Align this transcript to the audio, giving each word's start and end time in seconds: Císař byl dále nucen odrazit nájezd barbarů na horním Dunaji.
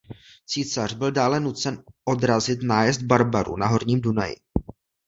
Císař 0.45 0.93
byl 0.93 1.11
dále 1.11 1.39
nucen 1.39 1.83
odrazit 2.05 2.63
nájezd 2.63 3.01
barbarů 3.01 3.55
na 3.57 3.67
horním 3.67 4.01
Dunaji. 4.01 4.35